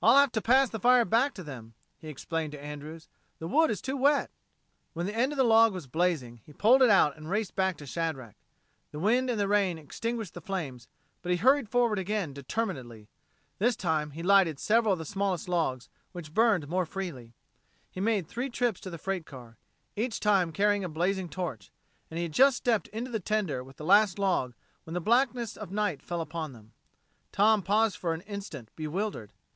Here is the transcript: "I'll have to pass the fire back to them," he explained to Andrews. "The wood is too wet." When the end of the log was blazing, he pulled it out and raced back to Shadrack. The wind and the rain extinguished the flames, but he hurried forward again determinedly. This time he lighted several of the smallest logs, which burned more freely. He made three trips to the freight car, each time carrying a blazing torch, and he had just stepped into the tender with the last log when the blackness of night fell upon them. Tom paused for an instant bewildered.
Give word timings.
"I'll 0.00 0.18
have 0.18 0.30
to 0.30 0.40
pass 0.40 0.70
the 0.70 0.78
fire 0.78 1.04
back 1.04 1.34
to 1.34 1.42
them," 1.42 1.74
he 1.98 2.06
explained 2.06 2.52
to 2.52 2.62
Andrews. 2.62 3.08
"The 3.40 3.48
wood 3.48 3.68
is 3.68 3.82
too 3.82 3.96
wet." 3.96 4.30
When 4.92 5.06
the 5.06 5.12
end 5.16 5.32
of 5.32 5.36
the 5.36 5.42
log 5.42 5.72
was 5.72 5.88
blazing, 5.88 6.40
he 6.46 6.52
pulled 6.52 6.82
it 6.82 6.88
out 6.88 7.16
and 7.16 7.28
raced 7.28 7.56
back 7.56 7.76
to 7.78 7.84
Shadrack. 7.84 8.36
The 8.92 9.00
wind 9.00 9.28
and 9.28 9.40
the 9.40 9.48
rain 9.48 9.76
extinguished 9.76 10.34
the 10.34 10.40
flames, 10.40 10.86
but 11.20 11.32
he 11.32 11.38
hurried 11.38 11.68
forward 11.68 11.98
again 11.98 12.32
determinedly. 12.32 13.08
This 13.58 13.74
time 13.74 14.12
he 14.12 14.22
lighted 14.22 14.60
several 14.60 14.92
of 14.92 15.00
the 15.00 15.04
smallest 15.04 15.48
logs, 15.48 15.88
which 16.12 16.32
burned 16.32 16.68
more 16.68 16.86
freely. 16.86 17.32
He 17.90 18.00
made 18.00 18.28
three 18.28 18.48
trips 18.50 18.78
to 18.82 18.90
the 18.90 18.98
freight 18.98 19.26
car, 19.26 19.56
each 19.96 20.20
time 20.20 20.52
carrying 20.52 20.84
a 20.84 20.88
blazing 20.88 21.28
torch, 21.28 21.72
and 22.08 22.18
he 22.18 22.22
had 22.22 22.32
just 22.32 22.56
stepped 22.58 22.86
into 22.92 23.10
the 23.10 23.18
tender 23.18 23.64
with 23.64 23.78
the 23.78 23.84
last 23.84 24.16
log 24.16 24.54
when 24.84 24.94
the 24.94 25.00
blackness 25.00 25.56
of 25.56 25.72
night 25.72 26.02
fell 26.02 26.20
upon 26.20 26.52
them. 26.52 26.72
Tom 27.32 27.62
paused 27.64 27.96
for 27.96 28.14
an 28.14 28.20
instant 28.20 28.70
bewildered. 28.76 29.32